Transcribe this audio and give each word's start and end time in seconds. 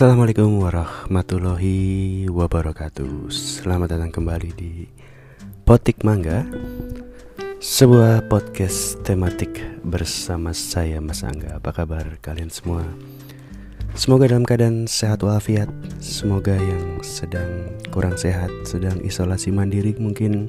Assalamualaikum 0.00 0.64
warahmatullahi 0.64 2.24
wabarakatuh. 2.32 3.28
Selamat 3.28 3.92
datang 3.92 4.08
kembali 4.08 4.50
di 4.56 4.88
Potik 5.68 6.08
Mangga 6.08 6.40
Sebuah 7.60 8.24
podcast 8.24 8.96
tematik 9.04 9.60
bersama 9.84 10.56
saya 10.56 11.04
Mas 11.04 11.20
Angga. 11.20 11.60
Apa 11.60 11.76
kabar 11.76 12.16
kalian 12.24 12.48
semua? 12.48 12.80
Semoga 13.92 14.32
dalam 14.32 14.48
keadaan 14.48 14.88
sehat 14.88 15.20
walafiat 15.20 15.68
Semoga 16.00 16.56
yang 16.56 17.04
sedang 17.04 17.68
kurang 17.92 18.16
sehat 18.16 18.48
Sedang 18.64 19.04
isolasi 19.04 19.52
mandiri 19.52 19.92
mungkin. 20.00 20.48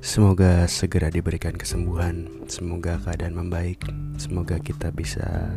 Semoga 0.00 0.64
segera 0.72 1.12
diberikan 1.12 1.52
kesembuhan 1.52 2.48
Semoga 2.48 2.96
keadaan 2.96 3.36
membaik 3.36 3.84
Semoga 4.16 4.56
kita 4.56 4.88
bisa 4.88 5.52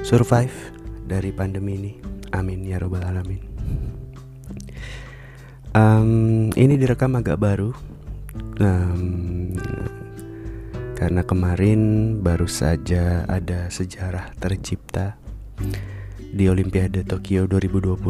survive 0.00 0.75
dari 1.06 1.30
pandemi 1.30 1.78
ini. 1.78 1.92
Amin 2.34 2.66
ya 2.66 2.82
robbal 2.82 3.06
alamin. 3.06 3.38
Um, 5.76 6.50
ini 6.56 6.80
direkam 6.80 7.14
agak 7.14 7.36
baru 7.36 7.76
um, 8.60 9.52
karena 10.96 11.20
kemarin 11.20 11.80
baru 12.24 12.48
saja 12.48 13.28
ada 13.28 13.68
sejarah 13.68 14.32
tercipta 14.40 15.20
di 16.32 16.48
Olimpiade 16.48 17.04
Tokyo 17.04 17.44
2020 17.44 18.00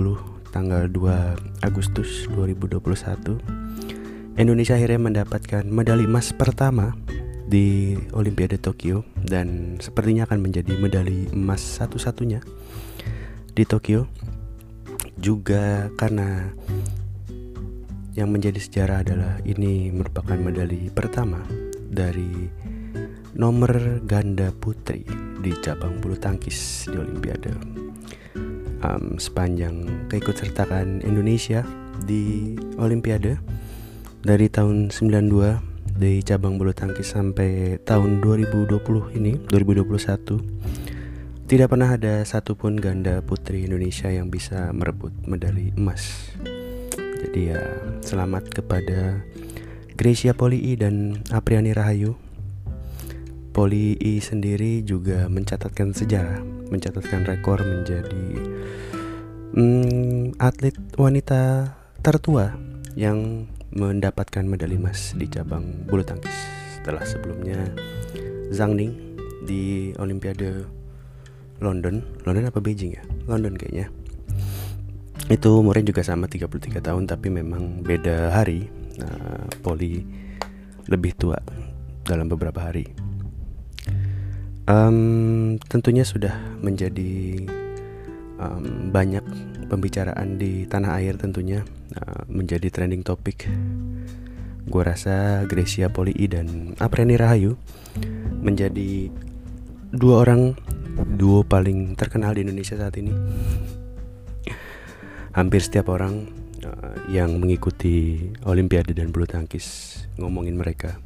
tanggal 0.55 0.87
2 0.87 1.67
Agustus 1.67 2.31
2021 2.31 4.39
Indonesia 4.39 4.79
akhirnya 4.79 5.01
mendapatkan 5.03 5.67
medali 5.67 6.07
emas 6.07 6.31
pertama 6.31 6.95
di 7.47 7.99
Olimpiade 8.15 8.63
Tokyo 8.63 9.03
dan 9.27 9.79
sepertinya 9.83 10.27
akan 10.27 10.39
menjadi 10.43 10.75
medali 10.79 11.27
emas 11.35 11.63
satu-satunya 11.63 12.43
di 13.57 13.65
Tokyo 13.65 14.05
juga 15.17 15.89
karena 15.97 16.53
yang 18.13 18.29
menjadi 18.29 18.61
sejarah 18.61 19.01
adalah 19.01 19.41
ini 19.49 19.89
merupakan 19.89 20.37
medali 20.37 20.93
pertama 20.93 21.41
dari 21.89 22.53
nomor 23.33 24.05
ganda 24.05 24.53
putri 24.53 25.09
di 25.41 25.57
cabang 25.65 26.05
bulu 26.05 26.21
tangkis 26.21 26.85
di 26.85 27.01
Olimpiade. 27.01 27.57
Um, 28.85 29.17
sepanjang 29.17 30.05
keikutsertaan 30.13 31.01
Indonesia 31.01 31.65
di 32.05 32.53
Olimpiade 32.77 33.41
dari 34.21 34.53
tahun 34.53 34.93
92 34.93 35.97
di 35.97 36.21
cabang 36.21 36.61
bulu 36.61 36.77
tangkis 36.77 37.17
sampai 37.17 37.81
tahun 37.89 38.21
2020 38.21 39.17
ini 39.17 39.41
2021 39.49 40.86
tidak 41.47 41.71
pernah 41.71 41.95
ada 41.95 42.27
satupun 42.27 42.75
ganda 42.75 43.23
putri 43.23 43.71
Indonesia 43.71 44.11
yang 44.11 44.35
bisa 44.35 44.75
merebut 44.75 45.15
medali 45.31 45.71
emas. 45.79 46.35
Jadi 46.99 47.55
ya 47.55 47.63
selamat 48.03 48.51
kepada 48.51 49.23
Gracia 49.95 50.35
Poli 50.35 50.75
dan 50.75 51.23
Apriani 51.31 51.71
Rahayu. 51.71 52.19
Poli 53.55 53.95
sendiri 54.19 54.83
juga 54.83 55.31
mencatatkan 55.31 55.95
sejarah, 55.95 56.43
mencatatkan 56.69 57.25
rekor 57.25 57.63
menjadi 57.63 58.27
hmm, 59.57 60.37
atlet 60.43 60.77
wanita 60.99 61.73
tertua 62.03 62.53
yang 62.99 63.47
mendapatkan 63.71 64.43
medali 64.45 64.77
emas 64.77 65.15
di 65.15 65.31
cabang 65.31 65.87
bulu 65.87 66.03
tangkis. 66.03 66.37
Setelah 66.83 67.07
sebelumnya 67.07 67.71
Zhang 68.53 68.77
Ning 68.77 68.93
di 69.47 69.95
Olimpiade 69.97 70.76
London. 71.61 72.05
London 72.25 72.49
apa 72.49 72.59
Beijing 72.61 72.97
ya? 72.97 73.03
London 73.29 73.57
kayaknya. 73.57 73.89
Itu 75.27 75.59
umurnya 75.59 75.91
juga 75.91 76.07
sama 76.07 76.31
33 76.31 76.79
tahun 76.81 77.05
tapi 77.09 77.29
memang 77.33 77.83
beda 77.83 78.33
hari. 78.33 78.69
Nah, 78.97 79.45
Poli 79.61 80.01
lebih 80.87 81.13
tua 81.19 81.37
dalam 82.07 82.31
beberapa 82.31 82.71
hari. 82.71 82.87
Um, 84.67 85.59
tentunya 85.71 86.03
sudah 86.03 86.35
menjadi 86.59 87.47
um, 88.41 88.91
banyak 88.91 89.23
pembicaraan 89.71 90.39
di 90.39 90.67
tanah 90.67 90.99
air 90.99 91.15
tentunya 91.19 91.63
uh, 91.95 92.23
menjadi 92.27 92.71
trending 92.71 93.07
topik 93.07 93.47
gue 94.67 94.83
rasa 94.83 95.47
Gracia 95.47 95.87
Poli 95.87 96.15
dan 96.27 96.75
Apreni 96.83 97.15
Rahayu 97.15 97.55
menjadi 98.43 99.11
dua 99.95 100.27
orang 100.27 100.59
duo 101.05 101.45
paling 101.45 101.93
terkenal 101.93 102.33
di 102.33 102.45
Indonesia 102.45 102.77
saat 102.77 102.97
ini. 102.97 103.13
Hampir 105.37 105.61
setiap 105.61 105.93
orang 105.93 106.33
uh, 106.65 106.97
yang 107.13 107.37
mengikuti 107.37 108.29
Olimpiade 108.49 108.97
dan 108.97 109.13
bulu 109.13 109.29
tangkis 109.29 110.01
ngomongin 110.17 110.57
mereka. 110.57 110.97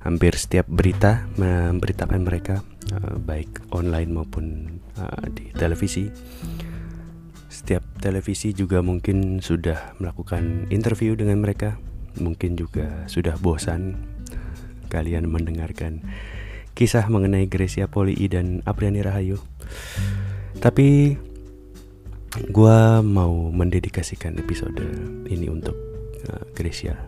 Hampir 0.00 0.36
setiap 0.36 0.68
berita 0.68 1.28
memberitakan 1.36 2.20
mereka, 2.24 2.64
uh, 2.92 3.16
baik 3.20 3.68
online 3.72 4.12
maupun 4.12 4.76
uh, 4.96 5.24
di 5.32 5.52
televisi. 5.52 6.08
Setiap 7.52 7.84
televisi 8.00 8.52
juga 8.56 8.80
mungkin 8.80 9.44
sudah 9.44 9.96
melakukan 10.00 10.68
interview 10.72 11.12
dengan 11.16 11.44
mereka. 11.44 11.76
Mungkin 12.16 12.56
juga 12.56 13.04
sudah 13.10 13.36
bosan 13.40 13.98
kalian 14.88 15.26
mendengarkan 15.26 16.04
kisah 16.74 17.06
mengenai 17.06 17.46
Gracia 17.46 17.86
Poli 17.86 18.18
dan 18.26 18.60
Apriani 18.66 19.00
Rahayu. 19.00 19.38
Tapi 20.58 21.14
gue 22.50 22.78
mau 23.02 23.34
mendedikasikan 23.54 24.34
episode 24.42 24.82
ini 25.30 25.46
untuk 25.46 25.78
uh, 26.28 26.44
Gracia. 26.52 26.98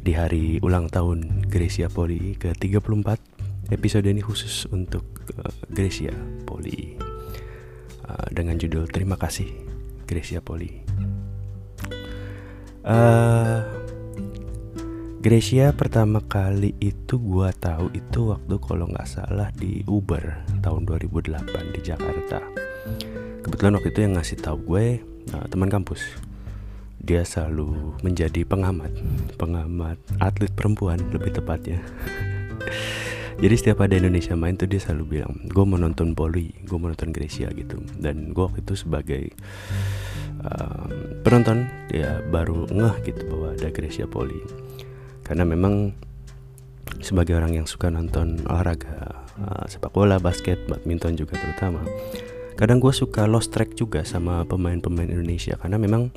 Di 0.00 0.16
hari 0.16 0.56
ulang 0.64 0.88
tahun 0.88 1.44
Gracia 1.52 1.92
Poli 1.92 2.34
ke-34 2.40 3.08
episode 3.68 4.08
ini 4.08 4.24
khusus 4.24 4.64
untuk 4.72 5.04
uh, 5.36 5.52
Gracia 5.68 6.16
Poli 6.48 6.96
uh, 8.08 8.26
dengan 8.32 8.56
judul 8.56 8.88
Terima 8.88 9.20
kasih 9.20 9.52
Gracia 10.08 10.40
Poli 10.40 10.80
uh, 12.88 13.77
Gracia 15.28 15.76
pertama 15.76 16.24
kali 16.24 16.72
itu 16.80 17.20
gua 17.20 17.52
tahu 17.52 17.92
itu 17.92 18.32
waktu 18.32 18.56
kalau 18.64 18.88
nggak 18.88 19.04
salah 19.04 19.52
di 19.52 19.84
Uber 19.84 20.24
tahun 20.64 20.88
2008 20.88 21.76
di 21.76 21.84
Jakarta. 21.84 22.40
Kebetulan 23.44 23.76
waktu 23.76 23.92
itu 23.92 24.00
yang 24.08 24.16
ngasih 24.16 24.40
tahu 24.40 24.56
gue 24.64 25.04
nah, 25.28 25.44
teman 25.52 25.68
kampus. 25.68 26.00
Dia 27.04 27.28
selalu 27.28 28.00
menjadi 28.00 28.40
pengamat, 28.48 28.88
pengamat 29.36 30.00
atlet 30.16 30.48
perempuan 30.48 30.96
lebih 31.12 31.36
tepatnya. 31.36 31.76
Jadi 33.44 33.52
setiap 33.52 33.84
ada 33.84 34.00
Indonesia 34.00 34.32
main 34.32 34.56
tuh 34.56 34.64
dia 34.64 34.80
selalu 34.80 35.20
bilang, 35.20 35.44
gue 35.44 35.64
mau 35.68 35.76
nonton 35.76 36.16
Poli, 36.16 36.56
gue 36.64 36.78
mau 36.80 36.88
nonton 36.88 37.12
Gracia 37.12 37.52
gitu. 37.52 37.76
Dan 38.00 38.32
gue 38.32 38.48
waktu 38.48 38.64
itu 38.64 38.80
sebagai 38.80 39.28
um, 40.40 41.20
penonton, 41.20 41.68
dia 41.92 42.16
baru 42.32 42.64
ngeh 42.64 42.96
gitu 43.04 43.28
bahwa 43.28 43.52
ada 43.52 43.68
Gracia 43.68 44.08
Poli 44.08 44.67
karena 45.28 45.44
memang 45.44 45.92
sebagai 47.04 47.36
orang 47.36 47.60
yang 47.60 47.66
suka 47.68 47.92
nonton 47.92 48.40
olahraga 48.48 49.22
uh, 49.44 49.64
sepak 49.68 49.92
bola, 49.92 50.16
basket, 50.16 50.56
badminton 50.66 51.14
juga 51.20 51.36
terutama 51.36 51.84
kadang 52.58 52.82
gue 52.82 52.90
suka 52.90 53.30
lost 53.30 53.54
track 53.54 53.78
juga 53.78 54.02
sama 54.02 54.42
pemain-pemain 54.42 55.06
Indonesia. 55.06 55.54
Karena 55.54 55.78
memang 55.78 56.10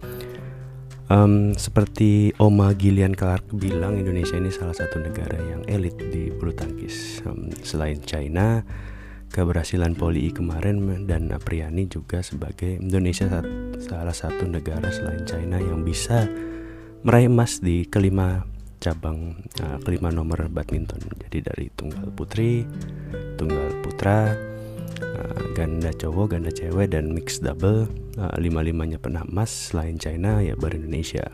um, 1.06 1.53
seperti 1.53 2.33
Oma 2.41 2.74
Gillian 2.74 3.13
Clark 3.13 3.53
bilang 3.53 4.01
Indonesia 4.01 4.33
ini 4.33 4.50
salah 4.50 4.74
satu 4.74 4.97
negara 4.97 5.38
yang 5.38 5.62
elit 5.69 6.01
di 6.01 6.33
bulu 6.33 6.50
tangkis. 6.50 7.21
Um, 7.30 7.53
selain 7.62 8.01
China 8.01 8.65
keberhasilan 9.31 9.95
Poli 9.95 10.33
kemarin 10.33 11.07
dan 11.07 11.31
Apriani 11.31 11.88
juga 11.88 12.19
sebagai 12.19 12.81
Indonesia 12.81 13.30
salah 13.80 14.12
satu 14.12 14.44
negara 14.44 14.91
selain 14.91 15.24
China 15.24 15.56
yang 15.56 15.86
bisa 15.88 16.27
meraih 17.06 17.31
emas 17.31 17.63
di 17.63 17.88
kelima 17.88 18.44
cabang 18.81 19.38
uh, 19.62 19.78
kelima 19.86 20.10
nomor 20.10 20.50
badminton. 20.50 21.00
Jadi 21.30 21.45
dari 21.45 21.66
tunggal 21.78 22.10
putri 22.18 22.66
tunggal 23.38 23.69
putra 23.86 24.33
uh, 25.06 25.42
ganda 25.54 25.94
cowok 25.94 26.33
ganda 26.33 26.50
cewek 26.50 26.89
dan 26.89 27.13
mix 27.13 27.38
double 27.38 27.86
uh, 28.18 28.36
lima 28.42 28.66
limanya 28.66 28.98
pernah 28.98 29.22
emas 29.22 29.72
selain 29.72 30.01
China 30.01 30.42
ya 30.42 30.57
baru 30.57 30.81
Indonesia. 30.81 31.30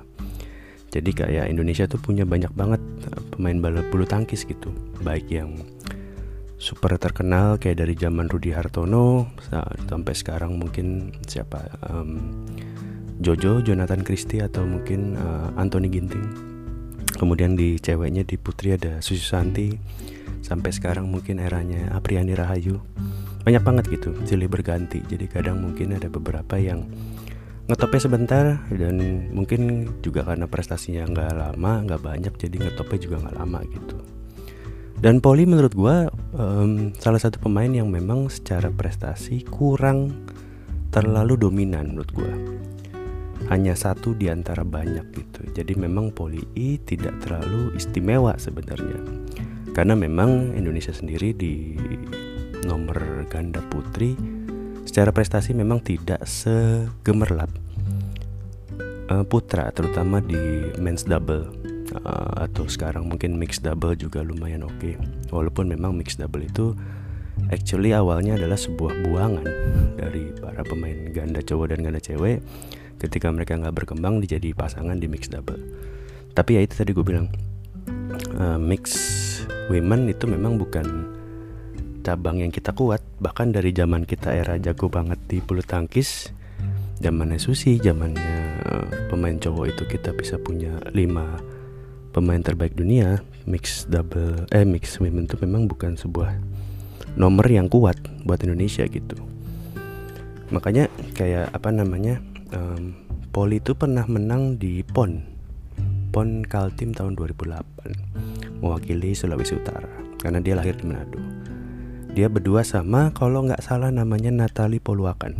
Jadi 0.91 1.11
kayak 1.15 1.47
Indonesia 1.47 1.87
tuh 1.87 2.03
punya 2.03 2.27
banyak 2.27 2.51
banget 2.51 2.83
uh, 3.15 3.23
pemain 3.31 3.55
bola 3.63 3.81
bulu 3.87 4.03
tangkis 4.03 4.43
gitu. 4.43 4.75
Baik 4.99 5.31
yang 5.31 5.55
super 6.59 6.99
terkenal 6.99 7.55
kayak 7.61 7.79
dari 7.79 7.93
zaman 7.95 8.27
Rudi 8.27 8.51
Hartono 8.51 9.29
sampai 9.87 10.13
sekarang 10.17 10.57
mungkin 10.57 11.13
siapa 11.29 11.69
um, 11.85 12.43
Jojo 13.21 13.61
Jonathan 13.61 14.01
Christie 14.01 14.41
atau 14.41 14.65
mungkin 14.65 15.15
uh, 15.21 15.53
Anthony 15.53 15.85
Ginting 15.93 16.56
kemudian 17.17 17.57
di 17.57 17.81
ceweknya 17.81 18.23
di 18.23 18.37
putri 18.37 18.77
ada 18.77 19.01
Susi 19.01 19.25
Santi 19.25 19.73
sampai 20.45 20.71
sekarang 20.71 21.09
mungkin 21.09 21.41
eranya 21.41 21.91
Apriani 21.91 22.37
Rahayu. 22.37 22.79
Banyak 23.43 23.63
banget 23.63 23.85
gitu 23.91 24.13
silih 24.23 24.47
berganti. 24.47 25.01
Jadi 25.03 25.25
kadang 25.27 25.59
mungkin 25.59 25.97
ada 25.97 26.07
beberapa 26.07 26.55
yang 26.55 26.87
ngetopnya 27.67 28.01
sebentar 28.01 28.45
dan 28.71 28.95
mungkin 29.35 29.91
juga 29.99 30.23
karena 30.23 30.47
prestasinya 30.47 31.03
nggak 31.03 31.33
lama 31.35 31.71
nggak 31.83 32.01
banyak 32.01 32.33
jadi 32.39 32.55
ngetopnya 32.63 32.99
juga 33.03 33.15
nggak 33.27 33.35
lama 33.35 33.59
gitu. 33.67 33.97
Dan 34.97 35.21
Poli 35.21 35.45
menurut 35.45 35.77
gue 35.77 35.95
um, 36.33 36.89
salah 36.97 37.21
satu 37.21 37.37
pemain 37.37 37.69
yang 37.69 37.85
memang 37.91 38.33
secara 38.33 38.73
prestasi 38.73 39.45
kurang 39.45 40.25
terlalu 40.89 41.37
dominan 41.37 41.93
menurut 41.93 42.09
gue 42.15 42.33
hanya 43.47 43.73
satu 43.73 44.11
di 44.11 44.27
antara 44.27 44.67
banyak 44.67 45.05
gitu. 45.15 45.41
Jadi 45.55 45.73
memang 45.79 46.11
Poli 46.11 46.43
tidak 46.83 47.15
terlalu 47.23 47.71
istimewa 47.79 48.35
sebenarnya. 48.35 48.99
Karena 49.71 49.95
memang 49.95 50.57
Indonesia 50.57 50.91
sendiri 50.91 51.31
di 51.31 51.77
nomor 52.67 53.23
ganda 53.31 53.63
putri 53.71 54.17
secara 54.83 55.13
prestasi 55.13 55.55
memang 55.55 55.79
tidak 55.79 56.25
segemerlap. 56.27 57.51
Uh, 59.07 59.23
putra 59.23 59.71
terutama 59.71 60.19
di 60.19 60.35
men's 60.83 61.07
double. 61.07 61.47
Uh, 62.03 62.43
atau 62.43 62.67
sekarang 62.67 63.07
mungkin 63.07 63.39
mixed 63.39 63.63
double 63.63 63.95
juga 63.95 64.19
lumayan 64.19 64.67
oke. 64.67 64.75
Okay. 64.75 64.99
walaupun 65.31 65.71
memang 65.71 65.95
mixed 65.95 66.19
double 66.19 66.43
itu 66.43 66.75
actually 67.47 67.95
awalnya 67.95 68.35
adalah 68.35 68.59
sebuah 68.59 69.07
buangan 69.07 69.47
dari 69.95 70.35
para 70.35 70.67
pemain 70.67 71.07
ganda 71.15 71.39
cowok 71.39 71.71
dan 71.71 71.87
ganda 71.87 72.01
cewek 72.03 72.43
ketika 72.97 73.29
mereka 73.29 73.57
nggak 73.57 73.73
berkembang 73.73 74.21
dijadi 74.21 74.53
pasangan 74.53 74.97
di 74.97 75.05
mixed 75.09 75.33
double. 75.33 75.61
Tapi 76.33 76.57
ya 76.57 76.61
itu 76.61 76.73
tadi 76.77 76.93
gue 76.93 77.05
bilang 77.05 77.29
uh, 78.37 78.59
mix 78.61 78.93
women 79.73 80.09
itu 80.09 80.29
memang 80.29 80.57
bukan 80.61 80.85
cabang 82.05 82.41
yang 82.41 82.53
kita 82.53 82.73
kuat. 82.73 83.01
Bahkan 83.21 83.53
dari 83.57 83.73
zaman 83.73 84.05
kita 84.05 84.33
era 84.33 84.57
jago 84.61 84.89
banget 84.89 85.17
di 85.25 85.41
bulu 85.41 85.65
tangkis 85.65 86.29
zamannya 86.97 87.37
Susi 87.37 87.77
zamannya 87.77 88.61
uh, 88.65 88.85
pemain 89.13 89.37
cowok 89.37 89.65
itu 89.69 89.83
kita 89.85 90.13
bisa 90.17 90.41
punya 90.41 90.81
lima 90.93 91.37
pemain 92.13 92.41
terbaik 92.41 92.73
dunia. 92.73 93.21
Mix 93.47 93.87
double 93.87 94.43
eh 94.51 94.67
mix 94.67 94.99
women 94.99 95.23
itu 95.23 95.39
memang 95.39 95.71
bukan 95.71 95.95
sebuah 95.95 96.35
nomor 97.15 97.47
yang 97.47 97.71
kuat 97.71 97.95
buat 98.27 98.43
Indonesia 98.43 98.83
gitu. 98.85 99.15
Makanya 100.51 100.87
kayak 101.15 101.51
apa 101.51 101.71
namanya 101.71 102.19
um, 102.53 102.95
Poli 103.33 103.59
itu 103.59 103.75
pernah 103.77 104.07
menang 104.07 104.55
di 104.57 104.81
PON 104.81 105.37
PON 106.17 106.47
Kaltim 106.47 106.95
tahun 106.95 107.13
2008 107.13 108.63
mewakili 108.63 109.13
Sulawesi 109.13 109.59
Utara 109.59 109.85
karena 110.17 110.41
dia 110.41 110.57
lahir 110.57 110.73
di 110.73 110.89
Manado. 110.89 111.21
Dia 112.17 112.25
berdua 112.25 112.65
sama 112.65 113.13
kalau 113.13 113.45
nggak 113.45 113.61
salah 113.61 113.93
namanya 113.93 114.33
Natali 114.33 114.81
Poluakan. 114.81 115.37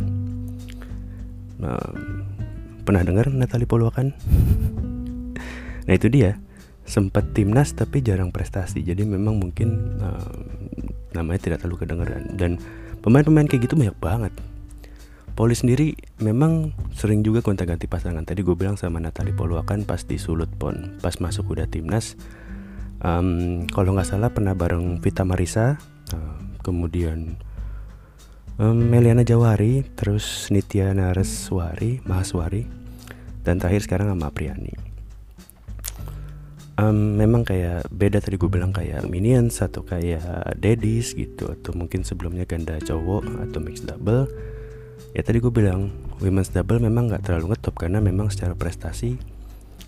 Nah, 1.58 1.82
pernah 2.86 3.02
dengar 3.02 3.26
Natali 3.32 3.66
Poluakan? 3.66 4.14
Nah 5.88 5.96
itu 5.96 6.12
dia. 6.12 6.36
Sempat 6.84 7.32
timnas 7.32 7.72
tapi 7.72 8.04
jarang 8.04 8.28
prestasi 8.28 8.84
jadi 8.84 9.08
memang 9.08 9.40
mungkin 9.40 9.96
uh, 10.04 10.36
namanya 11.16 11.48
tidak 11.48 11.64
terlalu 11.64 11.88
kedengeran. 11.88 12.36
Dan 12.36 12.60
pemain-pemain 13.00 13.48
kayak 13.48 13.64
gitu 13.64 13.72
banyak 13.72 13.96
banget 13.96 14.36
Poli 15.38 15.54
sendiri 15.54 15.94
memang 16.18 16.74
sering 16.98 17.22
juga 17.22 17.46
gonta-ganti 17.46 17.86
pasangan. 17.86 18.26
Tadi 18.26 18.42
gue 18.42 18.58
bilang 18.58 18.74
sama 18.74 18.98
Natali 18.98 19.30
Poluakan 19.30 19.86
pas 19.86 20.02
di 20.02 20.18
Sulut 20.18 20.50
Pon, 20.50 20.98
pas 20.98 21.14
masuk 21.22 21.54
udah 21.54 21.70
timnas. 21.70 22.18
Um, 22.98 23.62
kalau 23.70 23.94
nggak 23.94 24.10
salah 24.10 24.34
pernah 24.34 24.58
bareng 24.58 24.98
Vita 24.98 25.22
Marisa, 25.22 25.78
uh, 26.10 26.38
kemudian 26.66 27.38
um, 28.58 28.90
Meliana 28.90 29.22
Jawari 29.22 29.86
terus 29.94 30.50
Nitya 30.50 30.92
Nareswari 30.92 32.02
Mahaswari 32.02 32.66
dan 33.46 33.62
terakhir 33.62 33.86
sekarang 33.86 34.10
sama 34.12 34.34
Priani 34.34 34.74
um, 36.78 37.16
memang 37.18 37.46
kayak 37.46 37.88
beda 37.88 38.20
tadi 38.20 38.36
gue 38.36 38.50
bilang 38.50 38.74
kayak 38.74 39.06
Minions 39.08 39.62
atau 39.62 39.82
kayak 39.86 40.58
Daddies 40.58 41.14
gitu 41.14 41.48
atau 41.48 41.72
mungkin 41.74 42.04
sebelumnya 42.04 42.44
ganda 42.44 42.76
cowok 42.82 43.48
atau 43.48 43.58
mixed 43.62 43.88
double 43.88 44.28
ya 45.18 45.26
tadi 45.26 45.42
gue 45.42 45.50
bilang 45.50 45.90
women's 46.22 46.54
double 46.54 46.78
memang 46.78 47.10
nggak 47.10 47.26
terlalu 47.26 47.50
ngetop 47.50 47.74
karena 47.74 47.98
memang 47.98 48.30
secara 48.30 48.54
prestasi 48.54 49.18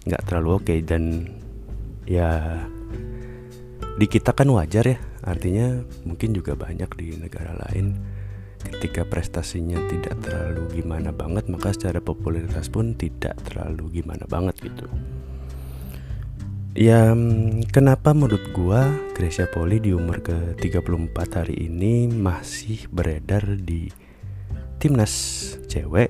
nggak 0.02 0.26
terlalu 0.26 0.58
oke 0.58 0.66
okay. 0.66 0.82
dan 0.82 1.30
ya 2.02 2.58
di 3.94 4.10
kita 4.10 4.34
kan 4.34 4.50
wajar 4.50 4.90
ya 4.90 4.98
artinya 5.22 5.86
mungkin 6.02 6.34
juga 6.34 6.58
banyak 6.58 6.90
di 6.98 7.14
negara 7.14 7.54
lain 7.62 7.94
ketika 8.58 9.06
prestasinya 9.06 9.78
tidak 9.86 10.18
terlalu 10.18 10.82
gimana 10.82 11.14
banget 11.14 11.46
maka 11.46 11.70
secara 11.70 12.02
popularitas 12.02 12.66
pun 12.66 12.98
tidak 12.98 13.38
terlalu 13.46 14.02
gimana 14.02 14.26
banget 14.26 14.58
gitu 14.66 14.90
ya 16.74 17.14
kenapa 17.70 18.10
menurut 18.18 18.50
gua 18.50 18.90
Gracia 19.14 19.46
Poli 19.46 19.78
di 19.78 19.94
umur 19.94 20.26
ke 20.26 20.58
34 20.58 21.38
hari 21.38 21.70
ini 21.70 22.10
masih 22.10 22.90
beredar 22.90 23.46
di 23.62 23.94
timnas 24.80 25.12
cewek 25.68 26.08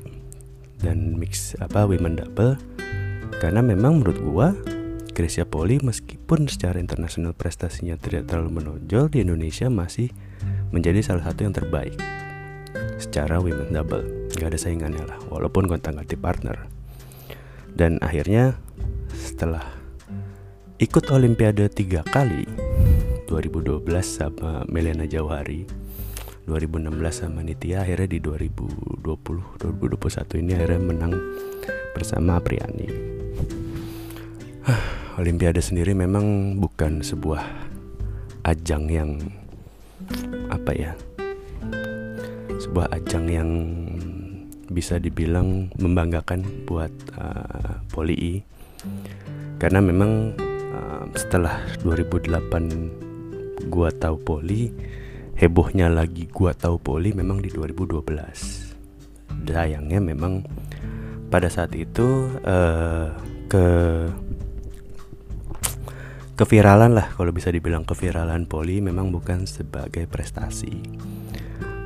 dan 0.78 1.19
mix 1.19 1.58
apa 1.58 1.84
women 1.84 2.14
double. 2.14 2.55
Karena 3.43 3.61
memang 3.61 3.99
menurut 4.00 4.19
gua 4.22 4.49
Gracia 5.11 5.43
Poli 5.43 5.82
meskipun 5.82 6.46
secara 6.46 6.78
internasional 6.78 7.34
prestasinya 7.34 7.99
tidak 7.99 8.31
terlalu 8.31 8.62
menonjol 8.62 9.11
di 9.11 9.26
Indonesia 9.26 9.67
masih 9.67 10.14
menjadi 10.70 11.02
salah 11.02 11.26
satu 11.26 11.44
yang 11.44 11.52
terbaik 11.52 11.99
secara 12.96 13.43
women 13.43 13.75
double. 13.75 14.06
Nggak 14.38 14.55
ada 14.55 14.58
saingannya 14.62 15.05
lah 15.05 15.19
walaupun 15.28 15.67
gonta 15.67 15.90
ganti 15.90 16.14
partner. 16.14 16.70
Dan 17.75 17.99
akhirnya 17.99 18.55
setelah 19.11 19.67
ikut 20.78 21.11
Olimpiade 21.11 21.67
tiga 21.75 22.06
kali 22.06 22.46
2012 23.26 23.82
sama 24.06 24.62
Melena 24.70 25.06
Jawari 25.11 25.90
2016 26.50 26.91
sama 27.14 27.47
Nitya 27.47 27.87
akhirnya 27.87 28.11
di 28.11 28.19
2020 28.19 29.06
2021 29.06 30.43
ini 30.43 30.50
akhirnya 30.58 30.82
menang 30.82 31.14
bersama 31.94 32.43
Apriani 32.43 32.91
Olimpiade 35.22 35.63
sendiri 35.63 35.94
memang 35.94 36.58
bukan 36.58 37.06
sebuah 37.06 37.46
ajang 38.51 38.91
yang 38.91 39.22
apa 40.51 40.75
ya 40.75 40.93
sebuah 42.58 42.98
ajang 42.98 43.31
yang 43.31 43.51
bisa 44.75 44.98
dibilang 44.98 45.70
membanggakan 45.79 46.43
buat 46.67 46.91
uh, 47.15 47.79
Poli 47.94 48.43
karena 49.63 49.79
memang 49.79 50.34
uh, 50.75 51.06
setelah 51.15 51.63
2008 51.86 53.70
gua 53.70 53.94
tahu 53.94 54.19
Poli 54.19 54.70
hebohnya 55.41 55.89
lagi 55.89 56.29
gua 56.29 56.53
tahu 56.53 56.77
Poli 56.77 57.17
memang 57.17 57.41
di 57.41 57.49
2012 57.49 58.69
sayangnya 59.49 59.99
memang 59.99 60.44
pada 61.32 61.49
saat 61.49 61.73
itu 61.75 62.29
uh, 62.44 63.09
ke 63.49 63.67
keviralan 66.35 66.97
lah 66.97 67.13
kalau 67.13 67.31
bisa 67.31 67.53
dibilang 67.53 67.85
keviralan 67.85 68.44
Poli 68.49 68.81
memang 68.81 69.13
bukan 69.13 69.44
sebagai 69.44 70.09
prestasi. 70.09 70.81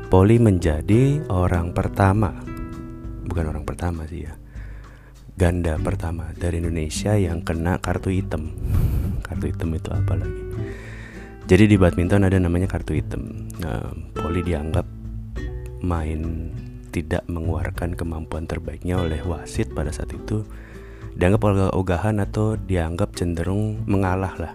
Poli 0.09 0.39
menjadi 0.39 1.27
orang 1.27 1.75
pertama, 1.75 2.31
bukan 3.27 3.51
orang 3.51 3.67
pertama 3.67 4.07
sih 4.07 4.23
ya, 4.29 4.35
ganda 5.35 5.75
pertama 5.83 6.31
dari 6.39 6.63
Indonesia 6.63 7.19
yang 7.19 7.43
kena 7.43 7.83
kartu 7.83 8.15
hitam. 8.15 8.55
Kartu 9.27 9.51
hitam 9.51 9.75
itu 9.75 9.91
apa 9.91 10.15
lagi? 10.15 10.43
Jadi 11.45 11.65
di 11.69 11.77
badminton 11.77 12.25
ada 12.25 12.39
namanya 12.39 12.71
kartu 12.71 12.97
hitam. 12.97 13.44
Poli 14.15 14.41
dianggap 14.43 14.87
main 15.85 16.51
tidak 16.95 17.27
mengeluarkan 17.27 17.99
kemampuan 17.99 18.47
terbaiknya 18.47 19.03
oleh 19.03 19.21
wasit 19.27 19.71
pada 19.75 19.91
saat 19.91 20.11
itu. 20.15 20.47
Dianggap 21.15 21.75
ogahan 21.75 22.19
atau 22.19 22.59
dianggap 22.59 23.15
cenderung 23.15 23.83
mengalah 23.87 24.35
lah. 24.35 24.55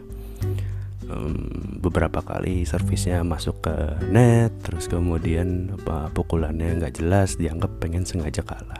Um, 1.09 1.79
beberapa 1.81 2.21
kali 2.21 2.69
servisnya 2.69 3.25
masuk 3.25 3.65
ke 3.65 3.75
net 4.13 4.53
terus 4.61 4.85
kemudian 4.85 5.73
apa 5.81 6.13
pukulannya 6.13 6.77
nggak 6.77 7.01
jelas 7.01 7.33
dianggap 7.39 7.71
pengen 7.79 8.03
sengaja 8.05 8.43
kalah. 8.43 8.77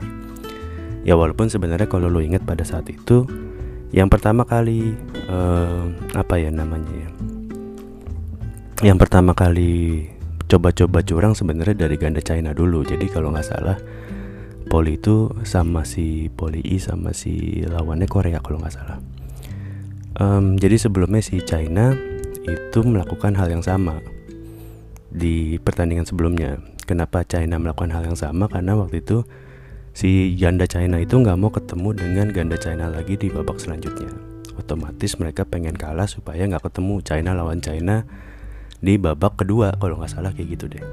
Ya 1.08 1.16
walaupun 1.16 1.48
sebenarnya 1.48 1.88
kalau 1.88 2.12
lo 2.12 2.20
ingat 2.20 2.44
pada 2.44 2.62
saat 2.68 2.86
itu 2.92 3.26
yang 3.90 4.12
pertama 4.12 4.46
kali 4.46 4.94
uh, 5.32 5.90
apa 6.14 6.38
ya 6.38 6.54
namanya 6.54 6.94
ya 6.94 7.10
yang 8.80 8.96
pertama 8.96 9.36
kali 9.36 10.08
coba-coba 10.48 11.04
curang 11.04 11.36
sebenarnya 11.36 11.86
dari 11.86 12.00
ganda 12.00 12.24
China 12.24 12.56
dulu 12.56 12.88
jadi 12.88 13.06
kalau 13.12 13.36
nggak 13.36 13.48
salah 13.48 13.78
Poli 14.70 15.02
itu 15.02 15.34
sama 15.42 15.82
si 15.82 16.30
Poli 16.30 16.62
I 16.62 16.78
sama 16.78 17.10
si 17.10 17.66
lawannya 17.66 18.06
Korea 18.06 18.38
kalau 18.38 18.62
nggak 18.62 18.76
salah. 18.76 19.02
Um, 20.22 20.62
jadi 20.62 20.78
sebelumnya 20.78 21.26
si 21.26 21.42
China 21.42 21.98
itu 22.46 22.80
melakukan 22.86 23.34
hal 23.34 23.50
yang 23.50 23.66
sama 23.66 23.98
di 25.10 25.58
pertandingan 25.58 26.06
sebelumnya. 26.06 26.62
kenapa 26.90 27.22
China 27.22 27.62
melakukan 27.62 27.94
hal 27.94 28.02
yang 28.02 28.18
sama 28.18 28.50
karena 28.50 28.74
waktu 28.74 29.06
itu 29.06 29.22
si 29.94 30.34
ganda 30.42 30.66
China 30.66 30.98
itu 30.98 31.22
nggak 31.22 31.38
mau 31.38 31.54
ketemu 31.54 31.94
dengan 31.94 32.28
ganda 32.34 32.58
China 32.58 32.90
lagi 32.90 33.14
di 33.14 33.30
babak 33.30 33.62
selanjutnya 33.62 34.10
otomatis 34.58 35.14
mereka 35.22 35.46
pengen 35.46 35.78
kalah 35.78 36.10
supaya 36.10 36.50
nggak 36.50 36.66
ketemu 36.66 37.06
China 37.06 37.38
lawan 37.38 37.62
China 37.62 38.10
di 38.80 38.96
babak 38.96 39.40
kedua 39.44 39.76
kalau 39.76 40.00
nggak 40.00 40.12
salah 40.12 40.32
kayak 40.32 40.60
gitu 40.60 40.66
deh. 40.72 40.84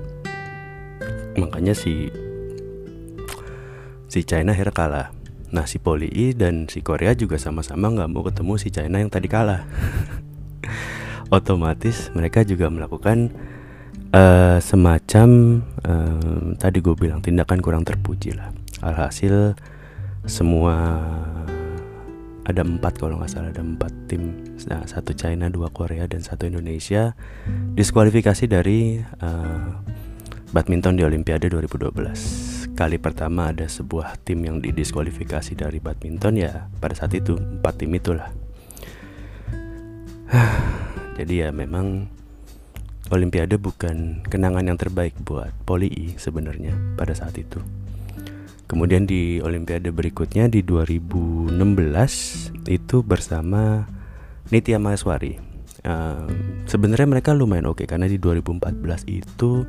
Makanya 1.39 1.75
si 1.77 2.11
si 4.11 4.21
China 4.27 4.55
akhirnya 4.55 4.75
kalah. 4.75 5.09
Nah 5.55 5.65
si 5.65 5.79
Poli 5.79 6.35
dan 6.35 6.67
si 6.67 6.83
Korea 6.83 7.15
juga 7.15 7.39
sama-sama 7.39 7.91
nggak 7.93 8.11
mau 8.11 8.27
ketemu 8.27 8.53
si 8.59 8.69
China 8.75 8.99
yang 8.99 9.11
tadi 9.11 9.31
kalah. 9.31 9.63
Otomatis 11.35 12.11
mereka 12.15 12.47
juga 12.47 12.71
melakukan 12.71 13.35
uh, 14.15 14.59
semacam 14.63 15.29
uh, 15.83 16.55
tadi 16.59 16.79
gue 16.79 16.95
bilang 16.95 17.23
tindakan 17.23 17.59
kurang 17.63 17.83
terpuji 17.83 18.35
lah. 18.35 18.51
Alhasil 18.83 19.55
semua 20.27 20.75
ada 22.47 22.63
empat 22.63 23.03
kalau 23.03 23.19
nggak 23.19 23.31
salah 23.31 23.51
ada 23.51 23.59
empat 23.59 23.91
tim. 24.07 24.55
Nah, 24.71 24.87
satu 24.87 25.11
China 25.19 25.51
dua 25.51 25.75
Korea 25.75 26.07
dan 26.07 26.23
satu 26.23 26.47
Indonesia. 26.47 27.19
Diskualifikasi 27.75 28.47
dari 28.47 29.03
uh, 29.03 29.83
badminton 30.55 30.95
di 30.95 31.03
Olimpiade 31.03 31.51
2012 31.51 32.55
kali 32.77 33.01
pertama 33.01 33.57
ada 33.57 33.65
sebuah 33.65 34.21
tim 34.21 34.45
yang 34.45 34.61
didiskualifikasi 34.61 35.57
dari 35.57 35.81
badminton 35.81 36.37
ya 36.37 36.69
pada 36.77 36.93
saat 36.93 37.17
itu 37.19 37.35
empat 37.35 37.83
tim 37.83 37.91
itulah. 37.91 38.31
Jadi 41.19 41.35
ya 41.43 41.51
memang 41.51 42.07
Olimpiade 43.07 43.57
bukan 43.57 44.23
kenangan 44.27 44.67
yang 44.67 44.79
terbaik 44.79 45.15
buat 45.23 45.55
Poli 45.65 46.19
sebenarnya 46.19 46.75
pada 46.99 47.15
saat 47.15 47.39
itu 47.39 47.63
kemudian 48.67 49.07
di 49.07 49.39
Olimpiade 49.43 49.91
berikutnya 49.95 50.51
di 50.51 50.63
2016 50.63 51.55
itu 52.67 52.97
bersama 53.07 53.87
Nitya 54.51 54.79
Maheswari 54.79 55.39
uh, 55.87 56.27
sebenarnya 56.67 57.07
mereka 57.07 57.31
lumayan 57.33 57.71
oke 57.71 57.83
okay, 57.83 57.87
karena 57.87 58.11
di 58.11 58.19
2014 58.19 59.07
itu 59.07 59.67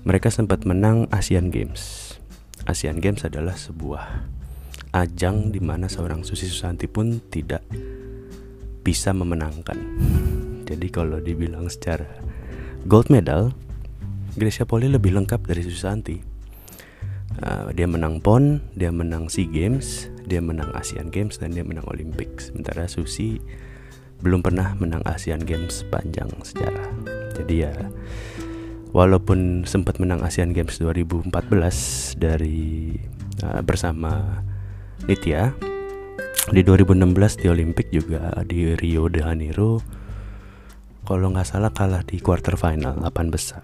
mereka 0.00 0.32
sempat 0.32 0.64
menang 0.64 1.04
Asian 1.12 1.52
Games. 1.52 2.16
Asian 2.64 3.04
Games 3.04 3.20
adalah 3.24 3.52
sebuah 3.52 4.32
ajang 4.96 5.52
di 5.52 5.60
mana 5.60 5.92
seorang 5.92 6.24
Susi 6.24 6.48
Susanti 6.48 6.88
pun 6.88 7.20
tidak 7.28 7.62
bisa 8.80 9.12
memenangkan. 9.12 9.76
Jadi 10.64 10.86
kalau 10.88 11.20
dibilang 11.20 11.68
secara 11.68 12.08
gold 12.88 13.12
medal, 13.12 13.52
Gracia 14.40 14.64
Poli 14.64 14.88
lebih 14.88 15.12
lengkap 15.12 15.44
dari 15.44 15.62
Susanti. 15.66 16.29
Uh, 17.40 17.72
dia 17.72 17.88
menang 17.88 18.20
PON, 18.20 18.60
dia 18.76 18.92
menang 18.92 19.32
SEA 19.32 19.48
Games, 19.48 20.12
dia 20.28 20.44
menang 20.44 20.68
Asian 20.76 21.08
Games 21.08 21.40
dan 21.40 21.56
dia 21.56 21.64
menang 21.64 21.88
Olympics. 21.88 22.52
Sementara 22.52 22.84
Susi 22.84 23.40
belum 24.20 24.44
pernah 24.44 24.76
menang 24.76 25.00
Asian 25.08 25.40
Games 25.40 25.80
panjang 25.88 26.28
sejarah. 26.44 26.92
Jadi 27.40 27.54
ya 27.64 27.72
walaupun 28.92 29.64
sempat 29.64 29.96
menang 30.02 30.20
Asian 30.20 30.50
Games 30.50 30.76
2014 30.82 31.32
dari 32.18 32.98
uh, 33.46 33.62
bersama 33.62 34.42
Nitya 35.06 35.54
di 36.50 36.60
2016 36.66 37.40
di 37.40 37.46
Olimpik 37.46 37.88
juga 37.94 38.34
di 38.42 38.74
Rio 38.74 39.06
de 39.06 39.22
Janeiro 39.22 39.78
kalau 41.06 41.30
nggak 41.30 41.46
salah 41.46 41.70
kalah 41.70 42.02
di 42.02 42.18
quarter 42.18 42.58
final 42.58 42.98
8 42.98 43.30
besar 43.30 43.62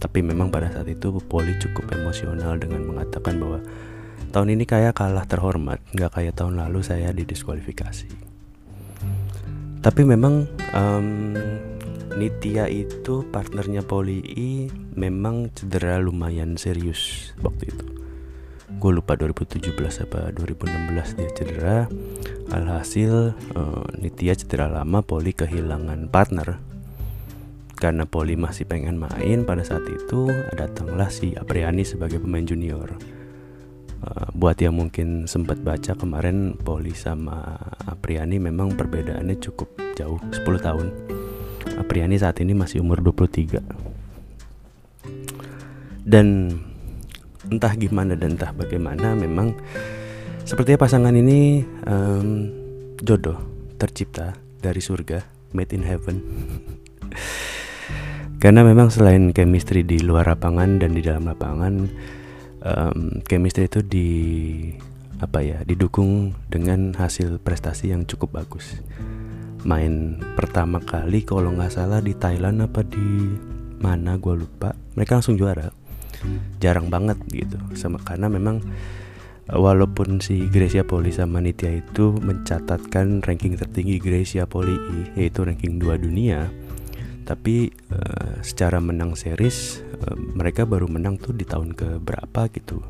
tapi 0.00 0.24
memang 0.24 0.48
pada 0.48 0.72
saat 0.72 0.88
itu 0.88 1.12
Poli 1.28 1.52
cukup 1.60 1.92
emosional 1.92 2.56
dengan 2.56 2.88
mengatakan 2.88 3.36
bahwa 3.36 3.60
tahun 4.32 4.56
ini 4.56 4.64
kayak 4.64 4.96
kalah 4.96 5.28
terhormat 5.28 5.84
nggak 5.92 6.16
kayak 6.16 6.34
tahun 6.40 6.56
lalu 6.56 6.80
saya 6.80 7.12
didiskualifikasi. 7.12 8.08
Tapi 9.80 10.02
memang 10.04 10.48
um, 10.72 11.36
Nitya 12.16 12.68
itu 12.72 13.28
partnernya 13.28 13.84
Poli 13.84 14.24
I 14.24 14.50
memang 14.96 15.52
cedera 15.52 16.00
lumayan 16.00 16.56
serius 16.56 17.32
waktu 17.44 17.70
itu. 17.70 17.86
Gue 18.80 18.92
lupa 18.96 19.16
2017 19.20 19.76
apa 20.08 20.32
2016 20.32 21.16
dia 21.20 21.30
cedera. 21.36 21.78
Alhasil 22.50 23.36
uh, 23.52 23.84
Nitya 24.00 24.32
cedera 24.36 24.68
lama 24.68 25.04
Poli 25.04 25.36
kehilangan 25.36 26.08
partner 26.08 26.69
karena 27.80 28.04
Poli 28.04 28.36
masih 28.36 28.68
pengen 28.68 29.00
main 29.00 29.48
pada 29.48 29.64
saat 29.64 29.82
itu 29.88 30.28
datanglah 30.52 31.08
si 31.08 31.32
Apriani 31.32 31.80
sebagai 31.82 32.20
pemain 32.20 32.44
junior. 32.44 32.92
Uh, 34.00 34.28
buat 34.32 34.56
yang 34.60 34.76
mungkin 34.76 35.24
sempat 35.24 35.60
baca 35.60 35.96
kemarin 35.96 36.56
Poli 36.60 36.92
sama 36.92 37.56
Apriani 37.88 38.36
memang 38.36 38.76
perbedaannya 38.76 39.40
cukup 39.40 39.72
jauh 39.96 40.20
10 40.30 40.44
tahun. 40.60 40.86
Apriani 41.80 42.20
saat 42.20 42.36
ini 42.44 42.52
masih 42.52 42.84
umur 42.84 43.00
23 43.00 43.90
dan 46.04 46.58
entah 47.46 47.72
gimana 47.76 48.16
dan 48.16 48.36
entah 48.36 48.50
bagaimana 48.50 49.14
memang 49.14 49.54
sepertinya 50.42 50.80
pasangan 50.80 51.14
ini 51.14 51.62
um, 51.86 52.50
jodoh 53.00 53.38
tercipta 53.76 54.36
dari 54.60 54.80
surga 54.80 55.24
made 55.54 55.72
in 55.72 55.84
heaven 55.84 56.16
karena 58.40 58.64
memang 58.64 58.88
selain 58.88 59.36
chemistry 59.36 59.84
di 59.84 60.00
luar 60.00 60.24
lapangan 60.32 60.80
dan 60.80 60.96
di 60.96 61.04
dalam 61.04 61.28
lapangan 61.28 61.92
um, 62.64 63.20
chemistry 63.28 63.68
itu 63.68 63.84
di 63.84 64.08
apa 65.20 65.44
ya 65.44 65.60
didukung 65.68 66.32
dengan 66.48 66.96
hasil 66.96 67.36
prestasi 67.44 67.92
yang 67.92 68.08
cukup 68.08 68.40
bagus. 68.40 68.80
Main 69.68 70.16
pertama 70.40 70.80
kali 70.80 71.20
kalau 71.20 71.52
nggak 71.52 71.68
salah 71.68 72.00
di 72.00 72.16
Thailand 72.16 72.64
apa 72.64 72.80
di 72.80 73.28
mana 73.76 74.16
gue 74.16 74.32
lupa. 74.40 74.72
Mereka 74.96 75.20
langsung 75.20 75.36
juara. 75.36 75.68
Jarang 76.64 76.88
banget 76.88 77.20
gitu. 77.28 77.60
Sama 77.76 78.00
karena 78.00 78.32
memang 78.32 78.64
walaupun 79.52 80.24
si 80.24 80.48
Gracia 80.48 80.80
Poli 80.88 81.12
sama 81.12 81.44
Nitya 81.44 81.84
itu 81.84 82.16
mencatatkan 82.16 83.20
ranking 83.20 83.60
tertinggi 83.60 84.00
Gracia 84.00 84.48
Poli 84.48 84.72
yaitu 85.12 85.44
ranking 85.44 85.76
2 85.76 86.00
dunia 86.00 86.48
tapi 87.30 87.70
uh, 87.94 88.42
secara 88.42 88.82
menang 88.82 89.14
series 89.14 89.86
uh, 90.02 90.18
mereka 90.34 90.66
baru 90.66 90.90
menang 90.90 91.14
tuh 91.14 91.30
di 91.30 91.46
tahun 91.46 91.78
ke 91.78 92.02
berapa 92.02 92.50
gitu. 92.50 92.82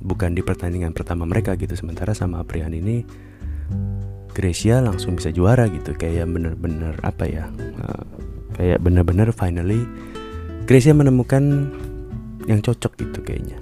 Bukan 0.00 0.32
di 0.32 0.40
pertandingan 0.40 0.96
pertama 0.96 1.28
mereka 1.28 1.52
gitu. 1.60 1.76
Sementara 1.76 2.16
sama 2.16 2.40
Aprian 2.40 2.72
ini 2.72 3.04
Gracia 4.32 4.80
langsung 4.80 5.20
bisa 5.20 5.28
juara 5.28 5.68
gitu. 5.68 5.92
Kayak 5.92 6.32
bener-bener 6.32 6.96
apa 7.04 7.28
ya 7.28 7.52
uh, 7.84 8.08
kayak 8.56 8.80
bener-bener 8.80 9.28
finally 9.36 9.84
Gracia 10.64 10.96
menemukan 10.96 11.68
yang 12.48 12.64
cocok 12.64 13.04
gitu 13.04 13.20
kayaknya. 13.20 13.60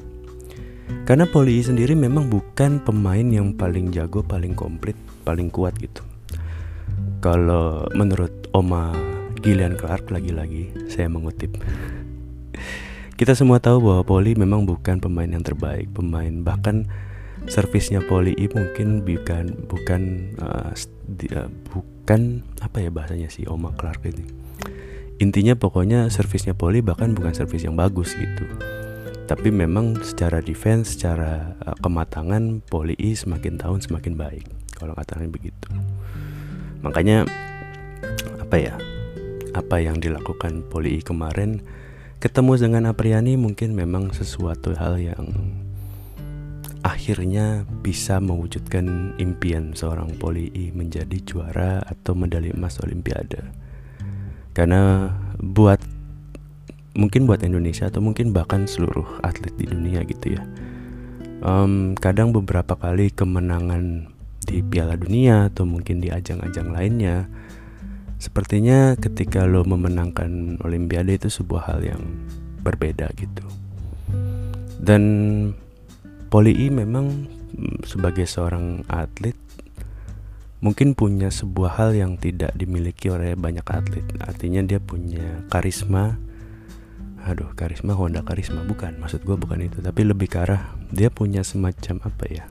Karena 1.02 1.26
Poli 1.26 1.58
sendiri 1.58 1.98
memang 1.98 2.30
bukan 2.30 2.78
pemain 2.78 3.26
yang 3.26 3.58
paling 3.58 3.90
jago 3.90 4.22
paling 4.22 4.54
komplit 4.54 4.94
paling 5.26 5.50
kuat 5.50 5.74
gitu. 5.82 6.06
Kalau 7.18 7.90
menurut 7.98 8.46
Oma 8.54 9.07
Gillian 9.38 9.78
Clark 9.78 10.10
lagi-lagi 10.10 10.74
saya 10.90 11.06
mengutip. 11.06 11.54
Kita 13.18 13.34
semua 13.34 13.58
tahu 13.58 13.82
bahwa 13.82 14.02
Poli 14.06 14.38
memang 14.38 14.62
bukan 14.62 15.02
pemain 15.02 15.26
yang 15.26 15.42
terbaik 15.42 15.90
pemain 15.90 16.30
bahkan 16.42 16.86
servisnya 17.50 18.02
Poli 18.02 18.34
mungkin 18.50 19.02
bukan 19.02 19.66
bukan 19.66 20.02
uh, 20.38 20.70
bukan 21.70 22.42
apa 22.62 22.78
ya 22.82 22.90
bahasanya 22.90 23.30
si 23.30 23.46
Oma 23.46 23.74
Clark 23.74 24.06
ini. 24.06 24.22
Intinya 25.18 25.58
pokoknya 25.58 26.06
servisnya 26.10 26.54
Poli 26.54 26.78
bahkan 26.78 27.14
bukan 27.14 27.34
servis 27.34 27.66
yang 27.66 27.74
bagus 27.74 28.14
gitu. 28.14 28.46
Tapi 29.26 29.52
memang 29.52 29.98
secara 30.02 30.38
defense 30.38 30.94
secara 30.94 31.58
uh, 31.66 31.74
kematangan 31.82 32.62
Poli 32.66 32.94
semakin 33.14 33.58
tahun 33.58 33.82
semakin 33.82 34.14
baik 34.14 34.46
kalau 34.78 34.94
katanya 34.94 35.26
begitu. 35.30 35.68
Makanya 36.86 37.26
apa 38.38 38.56
ya 38.56 38.74
apa 39.58 39.82
yang 39.82 39.98
dilakukan 39.98 40.62
Poli 40.70 41.02
kemarin 41.02 41.60
ketemu 42.18 42.58
dengan 42.58 42.90
Apriani 42.90 43.34
mungkin 43.34 43.74
memang 43.74 44.10
sesuatu 44.14 44.74
hal 44.74 44.98
yang 44.98 45.26
akhirnya 46.86 47.66
bisa 47.82 48.22
mewujudkan 48.22 49.14
impian 49.18 49.74
seorang 49.74 50.14
poli 50.18 50.50
menjadi 50.74 51.18
juara 51.26 51.82
atau 51.82 52.14
medali 52.14 52.54
emas 52.54 52.78
olimpiade. 52.82 53.42
Karena 54.54 55.10
buat 55.38 55.78
mungkin 56.98 57.30
buat 57.30 57.46
Indonesia 57.46 57.86
atau 57.86 58.02
mungkin 58.02 58.34
bahkan 58.34 58.66
seluruh 58.66 59.06
atlet 59.22 59.54
di 59.54 59.70
dunia 59.70 60.02
gitu 60.06 60.38
ya. 60.38 60.42
Um, 61.38 61.94
kadang 61.94 62.34
beberapa 62.34 62.74
kali 62.74 63.14
kemenangan 63.14 64.10
di 64.42 64.58
Piala 64.64 64.98
Dunia 64.98 65.46
atau 65.46 65.62
mungkin 65.62 66.02
di 66.02 66.10
ajang-ajang 66.10 66.74
lainnya 66.74 67.30
sepertinya 68.18 68.98
ketika 68.98 69.46
lo 69.46 69.62
memenangkan 69.62 70.58
olimpiade 70.66 71.14
itu 71.14 71.30
sebuah 71.30 71.70
hal 71.70 71.80
yang 71.86 72.02
berbeda 72.62 73.08
gitu. 73.14 73.46
Dan 74.78 75.02
Poli 76.28 76.54
I 76.54 76.68
memang 76.68 77.26
mm, 77.56 77.88
sebagai 77.88 78.28
seorang 78.28 78.84
atlet 78.90 79.34
mungkin 80.58 80.98
punya 80.98 81.30
sebuah 81.30 81.78
hal 81.78 81.90
yang 81.94 82.18
tidak 82.18 82.52
dimiliki 82.58 83.08
oleh 83.08 83.38
banyak 83.38 83.64
atlet. 83.64 84.04
Artinya 84.20 84.60
dia 84.66 84.82
punya 84.82 85.46
karisma 85.48 86.18
aduh 87.24 87.50
karisma 87.54 87.94
Honda 87.94 88.20
karisma. 88.26 88.66
Bukan 88.66 89.00
maksud 89.00 89.24
gue 89.24 89.36
bukan 89.38 89.62
itu. 89.62 89.78
Tapi 89.80 90.00
lebih 90.04 90.28
ke 90.28 90.38
arah 90.42 90.74
dia 90.90 91.08
punya 91.08 91.40
semacam 91.46 92.02
apa 92.04 92.24
ya? 92.28 92.44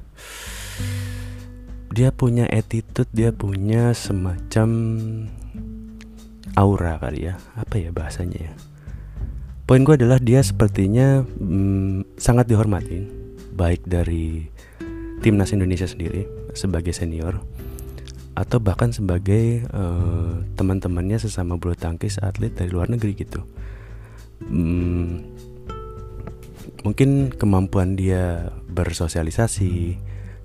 Dia 1.94 2.10
punya 2.14 2.46
attitude 2.50 3.10
dia 3.14 3.30
punya 3.34 3.94
semacam 3.94 4.70
aura 6.58 6.98
kali 6.98 7.30
ya. 7.30 7.38
Apa 7.54 7.78
ya 7.78 7.94
bahasanya 7.94 8.50
ya? 8.50 8.54
Poin 9.70 9.84
gue 9.86 9.94
adalah 9.94 10.18
dia 10.18 10.42
sepertinya 10.42 11.22
hmm, 11.22 12.18
sangat 12.18 12.50
dihormati 12.50 13.04
baik 13.54 13.86
dari 13.86 14.48
timnas 15.22 15.54
Indonesia 15.54 15.86
sendiri 15.86 16.26
sebagai 16.56 16.96
senior 16.96 17.44
atau 18.38 18.62
bahkan 18.62 18.94
sebagai 18.94 19.66
uh, 19.74 20.46
teman-temannya 20.54 21.18
sesama 21.18 21.58
bulu 21.58 21.74
tangkis 21.74 22.22
atlet 22.22 22.54
dari 22.54 22.70
luar 22.70 22.88
negeri 22.88 23.18
gitu. 23.18 23.42
Hmm, 24.46 25.26
mungkin 26.86 27.34
kemampuan 27.34 27.98
dia 27.98 28.54
bersosialisasi 28.70 29.98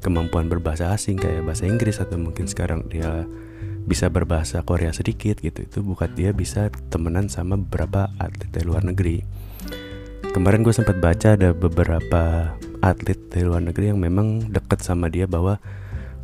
kemampuan 0.03 0.51
berbahasa 0.51 0.91
asing 0.91 1.21
kayak 1.21 1.47
bahasa 1.47 1.69
Inggris 1.69 2.01
atau 2.03 2.19
mungkin 2.19 2.51
sekarang 2.51 2.89
dia 2.91 3.29
bisa 3.83 4.07
berbahasa 4.09 4.63
Korea 4.63 4.95
sedikit 4.95 5.43
gitu. 5.43 5.67
Itu 5.67 5.83
bukan 5.83 6.13
dia 6.15 6.31
bisa 6.31 6.71
temenan 6.91 7.27
sama 7.27 7.59
beberapa 7.59 8.11
atlet 8.19 8.51
dari 8.51 8.67
luar 8.67 8.87
negeri. 8.87 9.23
Kemarin 10.33 10.65
gue 10.65 10.73
sempat 10.73 10.97
baca 10.97 11.37
ada 11.37 11.53
beberapa 11.53 12.55
atlet 12.81 13.21
dari 13.29 13.45
luar 13.45 13.63
negeri 13.63 13.93
yang 13.93 14.01
memang 14.01 14.49
dekat 14.49 14.81
sama 14.81 15.13
dia 15.13 15.29
bahwa 15.29 15.61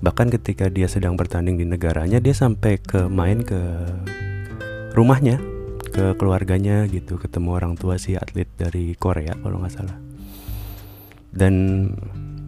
bahkan 0.00 0.30
ketika 0.30 0.70
dia 0.70 0.86
sedang 0.86 1.18
bertanding 1.18 1.58
di 1.58 1.66
negaranya 1.66 2.22
dia 2.22 2.32
sampai 2.32 2.78
ke 2.78 3.10
main 3.10 3.42
ke 3.42 3.58
rumahnya 4.94 5.42
ke 5.92 6.14
keluarganya 6.14 6.86
gitu 6.86 7.18
ketemu 7.18 7.58
orang 7.58 7.74
tua 7.74 7.98
si 7.98 8.14
atlet 8.14 8.46
dari 8.54 8.94
Korea 8.94 9.34
kalau 9.38 9.60
nggak 9.60 9.74
salah. 9.74 9.98
Dan 11.28 11.54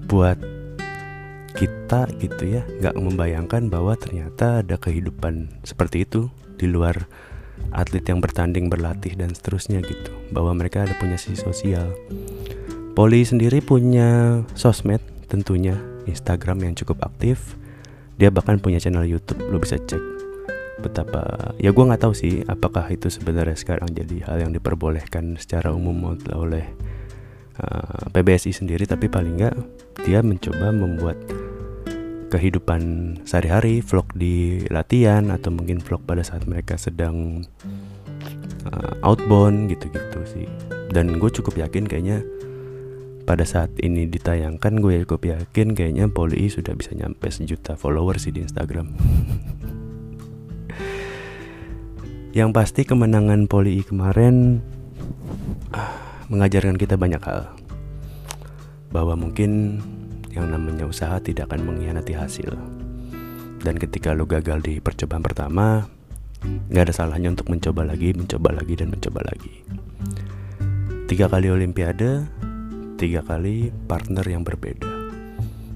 buat 0.09 0.60
kita 1.91 2.07
gitu 2.23 2.45
ya 2.47 2.63
nggak 2.63 2.95
membayangkan 3.03 3.67
bahwa 3.67 3.99
ternyata 3.99 4.63
ada 4.63 4.79
kehidupan 4.79 5.51
seperti 5.67 6.07
itu 6.07 6.31
di 6.55 6.71
luar 6.71 7.11
atlet 7.75 8.07
yang 8.07 8.23
bertanding 8.23 8.71
berlatih 8.71 9.19
dan 9.19 9.35
seterusnya 9.35 9.83
gitu. 9.83 10.15
Bahwa 10.31 10.55
mereka 10.55 10.87
ada 10.87 10.95
punya 11.03 11.19
sisi 11.19 11.43
sosial. 11.43 11.91
Poli 12.95 13.27
sendiri 13.27 13.59
punya 13.59 14.39
sosmed 14.55 15.03
tentunya 15.27 15.83
Instagram 16.07 16.63
yang 16.63 16.79
cukup 16.79 17.03
aktif. 17.11 17.59
Dia 18.23 18.31
bahkan 18.31 18.63
punya 18.63 18.79
channel 18.79 19.03
YouTube 19.03 19.43
lo 19.51 19.59
bisa 19.59 19.75
cek 19.75 20.23
betapa 20.79 21.53
ya 21.61 21.77
gue 21.77 21.85
nggak 21.85 22.09
tahu 22.09 22.17
sih 22.17 22.41
apakah 22.49 22.89
itu 22.89 23.13
sebenarnya 23.13 23.53
sekarang 23.53 23.93
jadi 23.93 24.25
hal 24.25 24.49
yang 24.49 24.53
diperbolehkan 24.57 25.37
secara 25.37 25.77
umum 25.77 26.17
oleh 26.33 26.65
eh, 27.61 28.05
PBSI 28.09 28.65
sendiri 28.65 28.89
tapi 28.89 29.13
paling 29.13 29.45
nggak 29.45 29.57
dia 30.09 30.25
mencoba 30.25 30.73
membuat 30.73 31.21
kehidupan 32.31 32.83
sehari-hari, 33.27 33.83
vlog 33.83 34.07
di 34.15 34.63
latihan 34.71 35.35
atau 35.35 35.51
mungkin 35.51 35.83
vlog 35.83 36.07
pada 36.07 36.23
saat 36.23 36.47
mereka 36.47 36.79
sedang 36.79 37.43
uh, 38.71 38.95
outbound 39.03 39.67
gitu-gitu 39.75 40.23
sih. 40.25 40.47
Dan 40.95 41.19
gue 41.19 41.31
cukup 41.31 41.59
yakin 41.59 41.91
kayaknya 41.91 42.23
pada 43.27 43.43
saat 43.47 43.71
ini 43.79 44.07
ditayangkan 44.11 44.83
gue 44.83 45.07
cukup 45.07 45.23
yakin 45.27 45.75
kayaknya 45.75 46.11
Poli 46.11 46.51
sudah 46.51 46.75
bisa 46.75 46.95
nyampe 46.95 47.31
sejuta 47.31 47.75
followers 47.75 48.27
sih 48.27 48.35
di 48.35 48.47
Instagram. 48.47 48.91
Yang 52.39 52.51
pasti 52.55 52.87
kemenangan 52.87 53.51
Poli 53.51 53.83
kemarin 53.83 54.63
uh, 55.75 55.95
mengajarkan 56.31 56.79
kita 56.79 56.95
banyak 56.95 57.23
hal. 57.23 57.51
Bahwa 58.91 59.15
mungkin 59.19 59.83
yang 60.31 60.51
namanya 60.51 60.87
usaha 60.87 61.19
tidak 61.19 61.51
akan 61.51 61.67
mengkhianati 61.71 62.15
hasil. 62.15 62.55
Dan 63.61 63.77
ketika 63.77 64.17
lo 64.17 64.25
gagal 64.25 64.65
di 64.65 64.81
percobaan 64.81 65.21
pertama, 65.21 65.85
nggak 66.73 66.85
ada 66.89 66.95
salahnya 66.95 67.37
untuk 67.37 67.53
mencoba 67.53 67.85
lagi, 67.85 68.17
mencoba 68.17 68.57
lagi, 68.57 68.75
dan 68.79 68.89
mencoba 68.89 69.21
lagi. 69.27 69.55
Tiga 71.11 71.29
kali 71.29 71.53
Olimpiade, 71.53 72.25
tiga 72.97 73.21
kali 73.21 73.69
partner 73.91 74.25
yang 74.25 74.47
berbeda. 74.47 74.89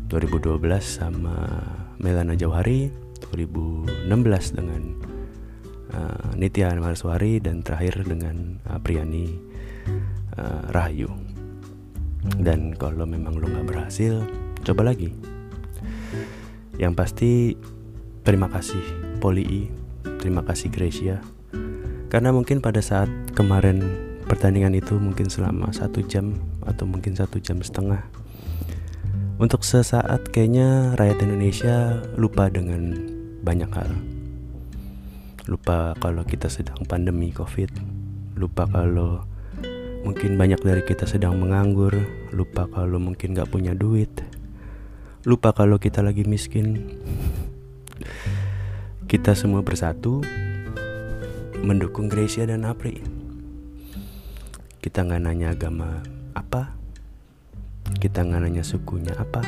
2012 0.08 0.62
sama 0.80 1.34
Melana 1.98 2.38
Jauhari, 2.38 2.88
2016 3.34 4.56
dengan 4.56 4.82
uh, 5.92 6.28
Nitya 6.38 6.72
Marswari, 6.78 7.42
dan 7.42 7.60
terakhir 7.60 8.06
dengan 8.06 8.62
uh, 8.70 8.78
Priani 8.78 9.26
uh, 10.38 10.70
Rahayu. 10.70 11.10
Dan 12.40 12.72
kalau 12.78 13.04
memang 13.04 13.36
lo 13.36 13.50
nggak 13.50 13.68
berhasil, 13.68 14.24
coba 14.64 14.88
lagi. 14.88 15.12
Yang 16.80 16.92
pasti 16.96 17.30
terima 18.24 18.50
kasih 18.50 18.80
Poli 19.20 19.68
terima 20.18 20.40
kasih 20.42 20.72
Gracia. 20.72 21.20
Karena 22.08 22.32
mungkin 22.32 22.64
pada 22.64 22.80
saat 22.80 23.10
kemarin 23.36 23.84
pertandingan 24.24 24.74
itu 24.74 24.96
mungkin 24.96 25.28
selama 25.28 25.68
satu 25.70 26.00
jam 26.02 26.34
atau 26.64 26.88
mungkin 26.88 27.12
satu 27.12 27.36
jam 27.38 27.60
setengah. 27.60 28.00
Untuk 29.36 29.66
sesaat 29.66 30.30
kayaknya 30.30 30.94
rakyat 30.94 31.18
Indonesia 31.26 32.00
lupa 32.16 32.48
dengan 32.48 32.96
banyak 33.44 33.70
hal. 33.70 33.90
Lupa 35.44 35.92
kalau 36.00 36.24
kita 36.24 36.48
sedang 36.48 36.80
pandemi 36.88 37.28
covid 37.28 37.68
lupa 38.34 38.66
kalau 38.66 39.22
mungkin 40.02 40.34
banyak 40.34 40.60
dari 40.60 40.82
kita 40.82 41.06
sedang 41.06 41.38
menganggur 41.38 41.94
lupa 42.34 42.66
kalau 42.68 42.98
mungkin 42.98 43.32
gak 43.32 43.48
punya 43.48 43.72
duit 43.72 44.10
lupa 45.24 45.56
kalau 45.56 45.80
kita 45.80 46.04
lagi 46.04 46.28
miskin. 46.28 46.84
Kita 49.08 49.32
semua 49.32 49.64
bersatu 49.64 50.20
mendukung 51.64 52.12
Gracia 52.12 52.44
dan 52.44 52.68
Apri. 52.68 53.00
Kita 54.84 55.00
nggak 55.00 55.22
nanya 55.24 55.56
agama 55.56 56.04
apa, 56.36 56.76
kita 57.96 58.20
nggak 58.20 58.40
nanya 58.44 58.60
sukunya 58.60 59.16
apa. 59.16 59.40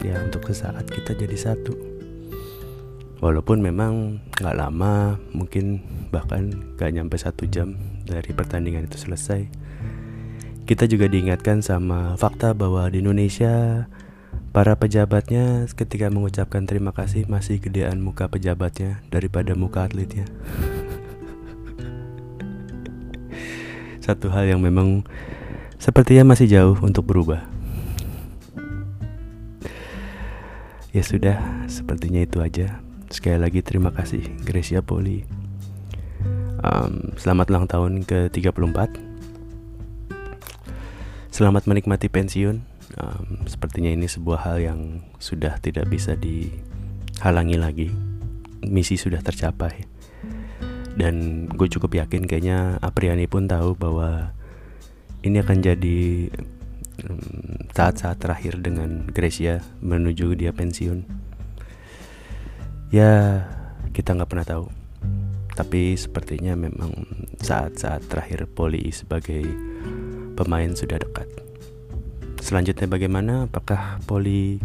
Ya 0.00 0.16
untuk 0.24 0.48
sesaat 0.48 0.88
kita 0.88 1.12
jadi 1.12 1.36
satu. 1.36 1.76
Walaupun 3.20 3.60
memang 3.60 4.24
nggak 4.40 4.56
lama, 4.56 5.20
mungkin 5.36 5.84
bahkan 6.08 6.56
gak 6.80 6.96
nyampe 6.96 7.20
satu 7.20 7.44
jam 7.44 7.76
dari 8.08 8.32
pertandingan 8.32 8.88
itu 8.88 8.96
selesai. 8.96 9.44
Kita 10.64 10.88
juga 10.88 11.12
diingatkan 11.12 11.60
sama 11.60 12.16
fakta 12.16 12.56
bahwa 12.56 12.88
di 12.88 13.04
Indonesia 13.04 13.84
Para 14.50 14.74
pejabatnya 14.74 15.70
ketika 15.78 16.10
mengucapkan 16.10 16.66
terima 16.66 16.90
kasih 16.90 17.22
masih 17.30 17.62
gedean 17.62 18.02
muka 18.02 18.26
pejabatnya 18.26 18.98
daripada 19.06 19.54
muka 19.54 19.86
atletnya. 19.86 20.26
Satu 24.02 24.26
hal 24.34 24.50
yang 24.50 24.58
memang 24.58 25.06
sepertinya 25.78 26.34
masih 26.34 26.50
jauh 26.50 26.74
untuk 26.82 27.06
berubah. 27.06 27.46
Ya 30.90 31.06
sudah, 31.06 31.38
sepertinya 31.70 32.18
itu 32.18 32.42
aja. 32.42 32.82
Sekali 33.06 33.38
lagi 33.38 33.62
terima 33.62 33.94
kasih 33.94 34.26
Gracia 34.42 34.82
Poli. 34.82 35.22
Um, 36.66 37.14
selamat 37.14 37.54
ulang 37.54 37.70
tahun 37.70 38.02
ke-34. 38.02 38.98
Selamat 41.30 41.70
menikmati 41.70 42.10
pensiun 42.10 42.69
um, 42.98 43.46
sepertinya 43.46 43.92
ini 43.92 44.10
sebuah 44.10 44.40
hal 44.46 44.58
yang 44.58 44.80
sudah 45.22 45.60
tidak 45.62 45.86
bisa 45.90 46.16
dihalangi 46.18 47.56
lagi. 47.60 47.88
Misi 48.66 48.98
sudah 48.98 49.22
tercapai. 49.22 49.86
Dan 50.96 51.46
gue 51.48 51.68
cukup 51.70 51.96
yakin 52.02 52.26
kayaknya 52.26 52.76
Apriani 52.82 53.30
pun 53.30 53.46
tahu 53.46 53.78
bahwa 53.78 54.34
ini 55.22 55.40
akan 55.40 55.58
jadi 55.62 56.28
saat-saat 57.72 58.16
um, 58.18 58.22
terakhir 58.22 58.60
dengan 58.60 59.08
Gracia 59.08 59.64
menuju 59.80 60.36
dia 60.36 60.52
pensiun. 60.52 61.06
Ya 62.90 63.46
kita 63.94 64.18
nggak 64.18 64.30
pernah 64.30 64.46
tahu. 64.48 64.66
Tapi 65.56 65.96
sepertinya 65.96 66.56
memang 66.56 66.92
saat-saat 67.40 68.08
terakhir 68.08 68.48
Poli 68.48 68.92
sebagai 68.92 69.44
pemain 70.36 70.72
sudah 70.72 70.96
dekat 70.96 71.49
Selanjutnya 72.40 72.88
bagaimana? 72.88 73.44
Apakah 73.46 74.00
Poli 74.08 74.56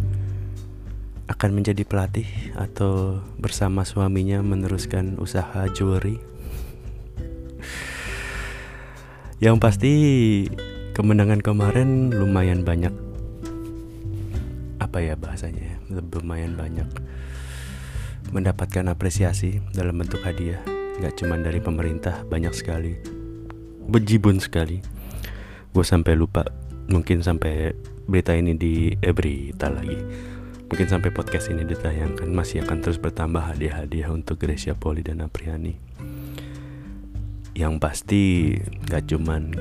akan 1.28 1.52
menjadi 1.60 1.84
pelatih 1.84 2.26
atau 2.56 3.20
bersama 3.36 3.84
suaminya 3.84 4.40
meneruskan 4.40 5.20
usaha 5.20 5.68
jewelry? 5.76 6.16
Yang 9.44 9.56
pasti 9.60 9.94
kemenangan 10.96 11.44
kemarin 11.44 12.16
lumayan 12.16 12.64
banyak. 12.64 12.96
Apa 14.80 15.04
ya 15.04 15.20
bahasanya? 15.20 15.76
Ya, 15.92 16.00
lumayan 16.00 16.56
banyak. 16.56 16.88
Mendapatkan 18.32 18.88
apresiasi 18.88 19.60
dalam 19.76 20.00
bentuk 20.00 20.24
hadiah. 20.24 20.64
Nggak 21.04 21.20
cuma 21.20 21.36
dari 21.36 21.60
pemerintah 21.60 22.24
banyak 22.32 22.56
sekali. 22.56 22.96
Bejibun 23.92 24.40
sekali. 24.40 24.80
Gue 25.76 25.84
sampai 25.84 26.16
lupa 26.16 26.48
mungkin 26.90 27.26
sampai 27.26 27.74
berita 28.06 28.38
ini 28.38 28.54
di 28.54 28.94
eh, 28.94 29.14
berita 29.14 29.70
lagi. 29.70 29.98
Mungkin 30.66 30.90
sampai 30.90 31.14
podcast 31.14 31.54
ini 31.54 31.62
ditayangkan 31.62 32.26
masih 32.34 32.66
akan 32.66 32.82
terus 32.82 32.98
bertambah 32.98 33.54
hadiah-hadiah 33.54 34.10
untuk 34.10 34.42
Gracia 34.42 34.74
Poli 34.74 35.06
dan 35.06 35.22
Apriani. 35.22 35.78
Yang 37.54 37.74
pasti 37.78 38.24
nggak 38.90 39.04
cuman 39.06 39.54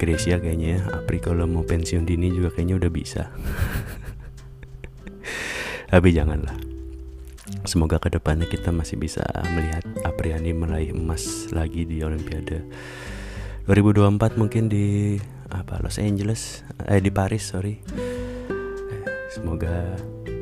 Gracia 0.00 0.40
kayaknya 0.40 0.78
ya 0.78 0.80
Apri 0.94 1.20
kalau 1.20 1.44
mau 1.44 1.66
pensiun 1.66 2.08
dini 2.08 2.32
juga 2.32 2.54
kayaknya 2.54 2.80
udah 2.80 2.92
bisa. 2.92 3.22
Tapi 5.92 6.08
janganlah. 6.14 6.56
Semoga 7.64 8.00
ke 8.00 8.12
depannya 8.12 8.48
kita 8.48 8.72
masih 8.72 8.96
bisa 8.96 9.24
melihat 9.52 9.84
Apriani 10.04 10.56
meraih 10.56 10.96
emas 10.96 11.52
lagi 11.52 11.84
di 11.84 12.00
Olimpiade 12.00 12.64
2024 13.68 14.40
mungkin 14.40 14.72
di 14.72 15.20
apa 15.52 15.80
Los 15.80 16.00
Angeles 16.00 16.64
eh 16.86 17.00
di 17.00 17.12
Paris 17.12 17.52
sorry 17.52 17.80
semoga 19.32 19.96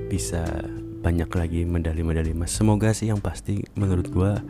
bisa 0.06 0.42
banyak 1.02 1.30
lagi 1.30 1.60
medali-medali 1.62 2.34
emas 2.34 2.54
semoga 2.54 2.90
sih 2.90 3.10
yang 3.10 3.22
pasti 3.22 3.62
menurut 3.78 4.08
gua 4.10 4.42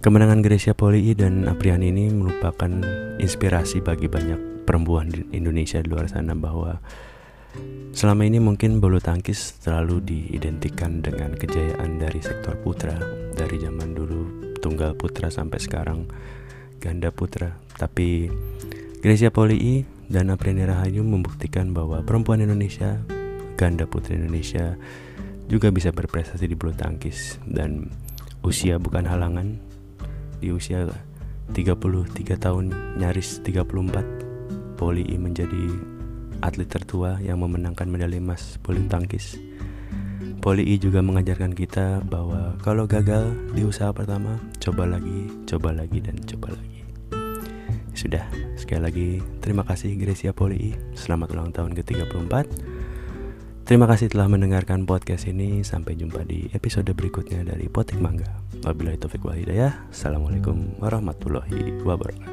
Kemenangan 0.00 0.40
Gracia 0.40 0.72
Poli 0.72 1.12
dan 1.12 1.44
Apriani 1.44 1.92
ini 1.92 2.08
merupakan 2.08 2.72
inspirasi 3.20 3.84
bagi 3.84 4.08
banyak 4.08 4.64
perempuan 4.64 5.12
di 5.12 5.28
Indonesia 5.36 5.76
di 5.76 5.92
luar 5.92 6.08
sana 6.08 6.32
bahwa 6.32 6.80
selama 7.92 8.24
ini 8.24 8.40
mungkin 8.40 8.80
bulu 8.80 8.96
tangkis 8.96 9.60
terlalu 9.60 10.00
diidentikan 10.00 11.04
dengan 11.04 11.36
kejayaan 11.36 12.00
dari 12.00 12.16
sektor 12.24 12.56
putra 12.64 12.96
dari 13.36 13.60
zaman 13.60 13.92
dulu 13.92 14.20
tunggal 14.64 14.96
putra 14.96 15.28
sampai 15.28 15.60
sekarang 15.60 16.08
ganda 16.80 17.12
putra. 17.12 17.60
Tapi 17.76 18.32
Gracia 19.00 19.32
Poli 19.32 19.88
dan 20.12 20.28
Apriani 20.28 20.68
Rahayu 20.68 21.00
membuktikan 21.00 21.72
bahwa 21.72 22.04
perempuan 22.04 22.44
Indonesia, 22.44 23.00
ganda 23.56 23.88
putri 23.88 24.20
Indonesia 24.20 24.76
juga 25.48 25.72
bisa 25.72 25.88
berprestasi 25.88 26.44
di 26.44 26.52
bulu 26.52 26.76
tangkis 26.76 27.40
dan 27.48 27.88
usia 28.44 28.76
bukan 28.76 29.08
halangan 29.08 29.56
di 30.44 30.52
usia 30.52 30.84
33 31.56 31.80
tahun 32.44 32.76
nyaris 33.00 33.40
34 33.40 34.76
Poli 34.76 35.08
menjadi 35.16 35.64
atlet 36.44 36.68
tertua 36.68 37.16
yang 37.24 37.40
memenangkan 37.40 37.88
medali 37.88 38.20
emas 38.20 38.60
bulu 38.60 38.84
tangkis. 38.84 39.40
Poli 40.44 40.76
juga 40.76 41.00
mengajarkan 41.00 41.56
kita 41.56 42.04
bahwa 42.04 42.52
kalau 42.60 42.84
gagal 42.84 43.32
di 43.56 43.64
usaha 43.64 43.96
pertama, 43.96 44.36
coba 44.60 44.84
lagi, 44.84 45.24
coba 45.48 45.72
lagi 45.72 46.04
dan 46.04 46.20
coba 46.28 46.52
lagi. 46.52 46.79
Sudah, 48.00 48.24
sekali 48.56 48.80
lagi 48.80 49.08
terima 49.44 49.60
kasih 49.60 49.92
Gracia 50.00 50.32
Poli. 50.32 50.72
Selamat 50.96 51.36
ulang 51.36 51.52
tahun 51.52 51.76
ke-34. 51.76 52.32
Terima 53.68 53.84
kasih 53.84 54.08
telah 54.08 54.24
mendengarkan 54.24 54.88
podcast 54.88 55.28
ini. 55.28 55.60
Sampai 55.60 56.00
jumpa 56.00 56.24
di 56.24 56.48
episode 56.56 56.88
berikutnya 56.96 57.44
dari 57.44 57.68
Potik 57.68 58.00
Mangga. 58.00 58.40
Wabillahi 58.64 58.96
taufiq 58.96 59.20
wal 59.20 59.36
hidayah. 59.36 59.92
Assalamualaikum 59.92 60.80
warahmatullahi 60.80 61.84
wabarakatuh. 61.84 62.29